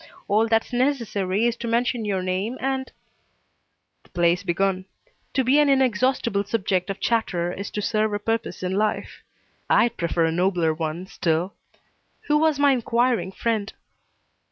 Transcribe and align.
All 0.27 0.47
that's 0.47 0.73
necessary 0.73 1.45
is 1.45 1.55
to 1.57 1.67
mention 1.67 2.05
your 2.05 2.23
name 2.23 2.57
and" 2.59 2.91
"The 4.03 4.09
play's 4.09 4.41
begun. 4.41 4.85
To 5.35 5.43
be 5.43 5.59
an 5.59 5.69
inexhaustible 5.69 6.43
subject 6.43 6.89
of 6.89 6.99
chatter 6.99 7.53
is 7.53 7.69
to 7.69 7.83
serve 7.83 8.11
a 8.15 8.17
purpose 8.17 8.63
in 8.63 8.71
life. 8.73 9.21
I'd 9.69 9.97
prefer 9.97 10.25
a 10.25 10.31
nobler 10.31 10.73
one, 10.73 11.05
still 11.05 11.53
Who 12.21 12.39
was 12.39 12.57
my 12.57 12.71
inquiring 12.71 13.31
friend?" 13.31 13.71